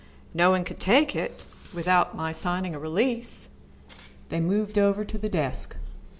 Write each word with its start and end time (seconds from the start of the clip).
"No 0.33 0.49
one 0.49 0.63
could 0.63 0.79
take 0.79 1.15
it 1.15 1.29
on 1.29 1.75
without 1.75 2.15
my 2.15 2.31
signing 2.31 2.73
a 2.73 2.79
release." 2.79 3.49
They 4.29 4.39
moved 4.39 4.79
over 4.79 5.05
to 5.05 5.17
the 5.19 5.29
desk. 5.29 5.75